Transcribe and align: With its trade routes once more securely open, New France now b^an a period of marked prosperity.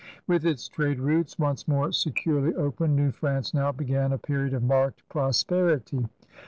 With 0.25 0.47
its 0.47 0.67
trade 0.67 0.99
routes 0.99 1.37
once 1.37 1.67
more 1.67 1.91
securely 1.91 2.55
open, 2.55 2.95
New 2.95 3.11
France 3.11 3.53
now 3.53 3.71
b^an 3.71 4.11
a 4.11 4.17
period 4.17 4.55
of 4.55 4.63
marked 4.63 5.07
prosperity. 5.09 6.07